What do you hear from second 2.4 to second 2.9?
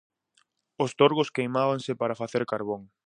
carbón.